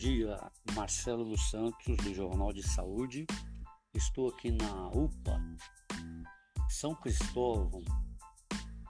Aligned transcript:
dia, 0.00 0.36
Marcelo 0.74 1.24
dos 1.24 1.50
Santos, 1.50 1.96
do 1.98 2.14
Jornal 2.14 2.52
de 2.52 2.62
Saúde. 2.62 3.26
Estou 3.94 4.28
aqui 4.28 4.50
na 4.50 4.88
UPA 4.88 5.40
São 6.68 6.94
Cristóvão, 6.94 7.84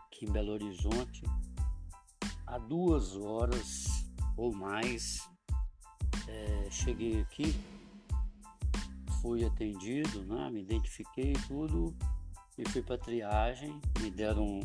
aqui 0.06 0.24
em 0.24 0.32
Belo 0.32 0.52
Horizonte, 0.52 1.22
há 2.46 2.58
duas 2.58 3.16
horas 3.16 3.88
ou 4.36 4.54
mais. 4.54 5.18
É, 6.28 6.70
cheguei 6.70 7.20
aqui, 7.20 7.54
fui 9.20 9.44
atendido, 9.44 10.24
né? 10.24 10.48
me 10.48 10.62
identifiquei 10.62 11.34
tudo 11.48 11.94
e 12.56 12.66
fui 12.68 12.82
para 12.82 12.96
triagem. 12.96 13.78
Me 14.00 14.10
deram 14.10 14.60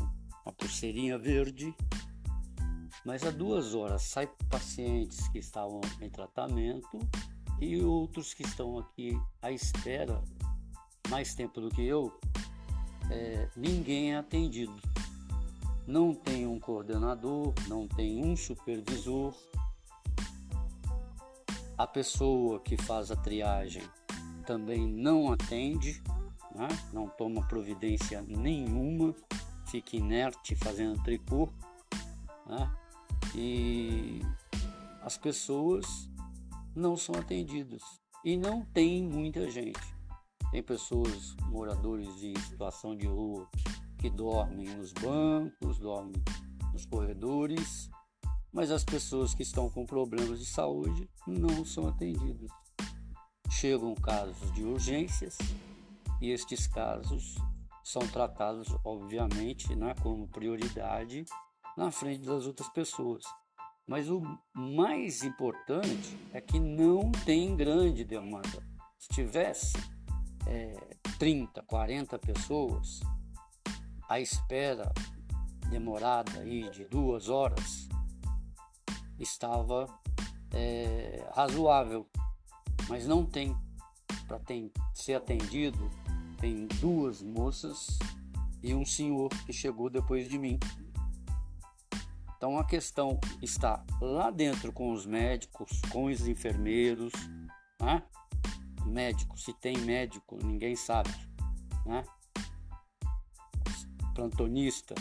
uma 0.46 0.54
pulseirinha 0.54 1.18
verde 1.18 1.76
mas 3.06 3.24
há 3.24 3.30
duas 3.30 3.76
horas 3.76 4.02
sai 4.02 4.28
pacientes 4.50 5.28
que 5.28 5.38
estavam 5.38 5.80
em 6.02 6.10
tratamento 6.10 7.00
e 7.62 7.82
outros 7.84 8.34
que 8.34 8.42
estão 8.42 8.80
aqui 8.80 9.18
à 9.42 9.52
espera 9.52 10.22
mais 11.10 11.36
tempo 11.36 11.62
do 11.62 11.70
que 11.70 11.86
eu. 11.86 12.12
É, 13.12 13.48
ninguém 13.56 14.14
é 14.14 14.18
atendido. 14.18 14.76
Não 15.86 16.16
tem 16.16 16.48
um 16.48 16.60
coordenador, 16.60 17.54
não 17.68 17.88
tem 17.88 18.26
um 18.26 18.36
supervisor. 18.36 19.36
A 21.78 21.86
pessoa 21.86 22.60
que 22.60 22.76
faz 22.76 23.12
a 23.12 23.16
triagem 23.16 23.84
também 24.48 24.88
não 24.88 25.32
atende, 25.32 26.02
né? 26.56 26.68
não 26.92 27.08
toma 27.08 27.48
providência 27.48 28.24
nenhuma, 28.24 29.14
fica 29.68 29.96
inerte 29.96 30.56
fazendo 30.56 31.04
tricô. 31.04 31.50
Né? 32.48 32.85
E 33.34 34.22
as 35.02 35.18
pessoas 35.18 36.10
não 36.76 36.98
são 36.98 37.16
atendidas 37.16 37.82
e 38.24 38.36
não 38.36 38.66
tem 38.66 39.04
muita 39.04 39.50
gente. 39.50 39.96
Tem 40.52 40.62
pessoas, 40.62 41.36
moradores 41.50 42.14
de 42.18 42.38
situação 42.42 42.96
de 42.96 43.08
rua, 43.08 43.48
que 43.98 44.10
dormem 44.10 44.68
nos 44.76 44.92
bancos, 44.94 45.78
dormem 45.78 46.24
nos 46.74 46.86
corredores, 46.86 47.90
mas 48.52 48.72
as 48.72 48.84
pessoas 48.84 49.34
que 49.34 49.44
estão 49.44 49.70
com 49.70 49.86
problemas 49.86 50.40
de 50.40 50.46
saúde 50.46 51.10
não 51.28 51.66
são 51.66 51.88
atendidas. 51.88 52.50
Chegam 53.50 53.94
casos 53.96 54.52
de 54.54 54.64
urgências 54.64 55.38
e 56.22 56.32
estes 56.32 56.68
casos 56.68 57.36
são 57.84 58.02
tratados, 58.08 58.68
obviamente, 58.84 59.76
né, 59.76 59.94
como 60.02 60.28
prioridade 60.28 61.26
na 61.78 61.92
frente 61.92 62.26
das 62.26 62.46
outras 62.46 62.70
pessoas. 62.70 63.24
Mas 63.88 64.10
o 64.10 64.22
mais 64.54 65.24
importante 65.24 66.18
é 66.34 66.42
que 66.42 66.60
não 66.60 67.12
tem 67.12 67.56
grande 67.56 68.04
demanda. 68.04 68.66
Se 68.98 69.10
tivesse 69.10 69.74
é, 70.48 70.98
30, 71.20 71.62
40 71.64 72.18
pessoas, 72.18 73.00
a 74.10 74.20
espera 74.20 74.92
demorada 75.70 76.40
aí 76.40 76.70
de 76.72 76.86
duas 76.86 77.30
horas 77.30 77.88
estava 79.20 79.88
é, 80.52 81.28
razoável, 81.34 82.08
mas 82.88 83.08
não 83.08 83.26
tem. 83.26 83.56
Para 84.28 84.42
ser 84.96 85.14
atendido, 85.14 85.92
tem 86.40 86.66
duas 86.80 87.22
moças 87.22 88.00
e 88.64 88.74
um 88.74 88.84
senhor 88.84 89.30
que 89.46 89.54
chegou 89.54 89.88
depois 89.88 90.28
de 90.28 90.40
mim. 90.40 90.58
Então 92.46 92.60
a 92.60 92.64
questão 92.64 93.20
está 93.42 93.84
lá 94.00 94.30
dentro 94.30 94.72
com 94.72 94.92
os 94.92 95.04
médicos, 95.04 95.82
com 95.90 96.06
os 96.06 96.28
enfermeiros, 96.28 97.12
né? 97.82 98.04
Médico, 98.86 99.36
se 99.36 99.52
tem 99.52 99.76
médico, 99.80 100.38
ninguém 100.44 100.76
sabe, 100.76 101.10
né? 101.88 102.06
Plantonista, 104.14 104.94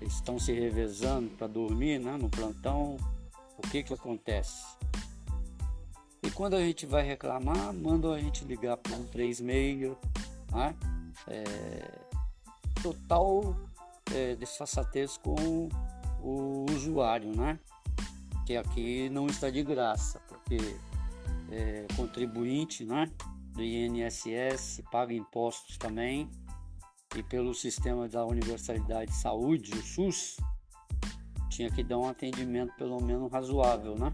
eles 0.00 0.14
estão 0.14 0.38
se 0.38 0.52
revezando 0.52 1.28
para 1.30 1.48
dormir, 1.48 1.98
né? 1.98 2.16
No 2.16 2.30
plantão, 2.30 2.96
o 3.58 3.62
que 3.62 3.82
que 3.82 3.92
acontece? 3.92 4.62
E 6.22 6.30
quando 6.30 6.54
a 6.54 6.60
gente 6.60 6.86
vai 6.86 7.02
reclamar, 7.02 7.74
mandam 7.74 8.12
a 8.12 8.20
gente 8.20 8.44
ligar 8.44 8.76
para 8.76 8.94
um 8.94 9.08
36, 9.08 9.96
né? 10.52 10.76
É, 11.26 11.98
total 12.80 13.56
é, 14.14 14.34
desfaçatez 14.34 15.16
com 15.16 15.68
o 16.22 16.66
usuário, 16.70 17.34
né? 17.36 17.58
Que 18.46 18.56
aqui 18.56 19.08
não 19.08 19.26
está 19.26 19.50
de 19.50 19.62
graça, 19.62 20.20
porque 20.28 20.58
é 21.50 21.86
contribuinte, 21.96 22.84
né? 22.84 23.10
Do 23.52 23.62
INSS, 23.62 24.82
paga 24.90 25.12
impostos 25.12 25.76
também, 25.76 26.30
e 27.16 27.22
pelo 27.22 27.54
sistema 27.54 28.08
da 28.08 28.24
Universalidade 28.24 29.10
de 29.10 29.16
Saúde, 29.16 29.72
o 29.72 29.82
SUS, 29.82 30.36
tinha 31.48 31.70
que 31.70 31.82
dar 31.82 31.98
um 31.98 32.08
atendimento 32.08 32.74
pelo 32.76 33.00
menos 33.02 33.30
razoável, 33.30 33.96
né? 33.96 34.12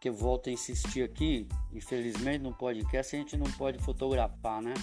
Que 0.00 0.10
volto 0.10 0.48
a 0.48 0.52
insistir 0.52 1.02
aqui, 1.02 1.46
infelizmente 1.72 2.42
no 2.42 2.54
podcast 2.54 3.14
a 3.14 3.18
gente 3.18 3.36
não 3.36 3.50
pode 3.52 3.78
fotografar, 3.78 4.60
né? 4.60 4.74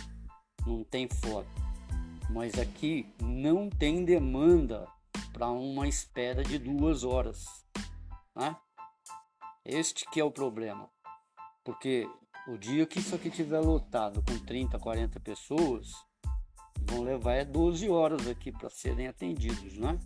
Não 0.66 0.84
tem 0.84 1.08
foto 1.10 1.67
mas 2.30 2.60
aqui 2.60 3.08
não 3.22 3.70
tem 3.70 4.04
demanda 4.04 4.88
para 5.32 5.50
uma 5.50 5.88
espera 5.88 6.44
de 6.44 6.58
duas 6.58 7.04
horas. 7.04 7.46
Né? 8.36 8.56
Este 9.64 10.10
que 10.10 10.20
é 10.20 10.24
o 10.24 10.32
problema. 10.32 10.90
Porque 11.64 12.10
o 12.48 12.58
dia 12.58 12.86
que 12.86 13.00
isso 13.00 13.16
aqui 13.16 13.30
estiver 13.30 13.60
lotado 13.60 14.24
com 14.24 14.38
30, 14.40 14.80
40 14.80 15.20
pessoas, 15.20 15.92
vão 16.82 17.04
levar 17.04 17.34
é 17.34 17.46
12 17.46 17.90
horas 17.90 18.28
aqui 18.28 18.52
para 18.52 18.70
serem 18.70 19.08
atendidos, 19.08 19.78
né? 19.78 20.00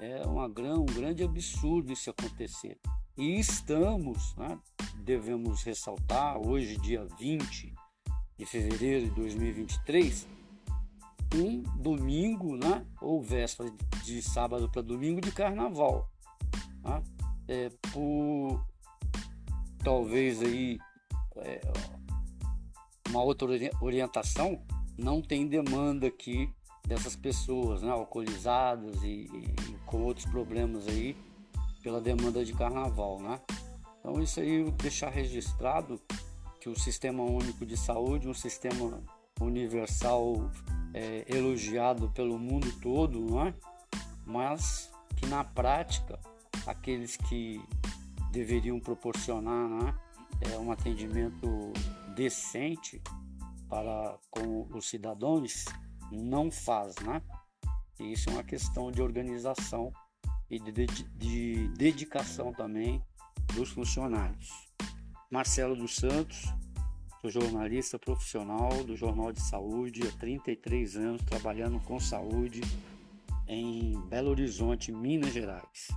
É 0.00 0.26
uma, 0.26 0.46
um 0.46 0.86
grande 0.86 1.22
absurdo 1.22 1.92
isso 1.92 2.10
acontecer. 2.10 2.78
E 3.16 3.38
estamos, 3.38 4.34
né, 4.36 4.58
devemos 4.98 5.62
ressaltar, 5.62 6.36
hoje, 6.36 6.76
dia 6.78 7.06
20 7.18 7.74
de 8.44 8.50
fevereiro 8.50 9.06
de 9.06 9.10
2023, 9.12 10.28
um 11.34 11.62
domingo, 11.78 12.56
né, 12.56 12.84
ou 13.00 13.22
véspera 13.22 13.72
de 14.04 14.22
sábado 14.22 14.68
para 14.68 14.82
domingo 14.82 15.20
de 15.20 15.32
carnaval. 15.32 16.08
Né? 16.82 17.02
É, 17.48 17.70
por 17.92 18.64
talvez 19.82 20.42
aí 20.42 20.78
é, 21.36 21.60
uma 23.08 23.22
outra 23.22 23.48
orientação, 23.80 24.62
não 24.96 25.20
tem 25.20 25.46
demanda 25.46 26.06
aqui 26.06 26.52
dessas 26.86 27.16
pessoas, 27.16 27.82
né, 27.82 27.90
alcoolizadas 27.90 29.02
e, 29.02 29.26
e 29.32 29.78
com 29.86 30.02
outros 30.02 30.26
problemas 30.26 30.86
aí 30.86 31.16
pela 31.82 32.00
demanda 32.00 32.44
de 32.44 32.52
carnaval, 32.52 33.20
né? 33.20 33.40
Então 33.98 34.20
isso 34.22 34.40
aí 34.40 34.70
deixar 34.72 35.10
registrado 35.10 36.00
que 36.64 36.70
o 36.70 36.80
Sistema 36.80 37.22
Único 37.22 37.66
de 37.66 37.76
Saúde, 37.76 38.26
um 38.26 38.32
sistema 38.32 38.98
universal 39.38 40.50
é, 40.94 41.22
elogiado 41.28 42.08
pelo 42.12 42.38
mundo 42.38 42.72
todo, 42.80 43.20
não 43.20 43.46
é? 43.46 43.54
mas 44.24 44.90
que 45.14 45.26
na 45.26 45.44
prática 45.44 46.18
aqueles 46.66 47.18
que 47.18 47.62
deveriam 48.32 48.80
proporcionar 48.80 49.68
né, 49.68 49.94
é, 50.40 50.56
um 50.56 50.72
atendimento 50.72 51.70
decente 52.16 53.02
para 53.68 54.18
com 54.30 54.66
os 54.72 54.88
cidadãos 54.88 55.66
não 56.10 56.50
faz, 56.50 56.94
né? 57.02 57.20
Isso 58.00 58.30
é 58.30 58.32
uma 58.32 58.42
questão 58.42 58.90
de 58.90 59.02
organização 59.02 59.92
e 60.48 60.58
de, 60.58 60.72
de, 60.72 60.86
de 60.86 61.68
dedicação 61.76 62.54
também 62.54 63.04
dos 63.54 63.68
funcionários. 63.68 64.64
Marcelo 65.34 65.74
dos 65.74 65.96
Santos, 65.96 66.44
sou 67.24 67.30
jornalista 67.30 67.98
profissional 67.98 68.84
do 68.84 68.94
Jornal 68.94 69.32
de 69.32 69.40
Saúde 69.40 70.02
há 70.06 70.18
33 70.18 70.96
anos 70.96 71.22
trabalhando 71.22 71.80
com 71.80 71.98
saúde 71.98 72.60
em 73.48 73.98
Belo 74.08 74.30
Horizonte, 74.30 74.92
Minas 74.92 75.32
Gerais. 75.32 75.88